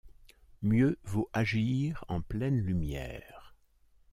Mieux 0.63 0.97
vaut 1.03 1.29
agir 1.31 2.05
en 2.07 2.21
pleine 2.21 2.57
lumière. 2.59 3.53